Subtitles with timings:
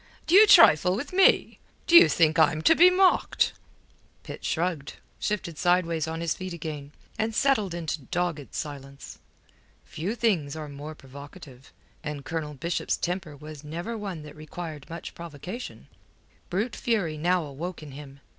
[0.25, 1.59] D'you trifle with me?
[1.85, 3.53] D'you think I'm to be mocked?"
[4.23, 9.19] Pitt shrugged, shifted sideways on his feet again, and settled into dogged silence.
[9.85, 11.71] Few things are more provocative;
[12.03, 15.85] and Colonel Bishop's temper was never one that required much provocation.
[16.49, 18.21] Brute fury now awoke in him.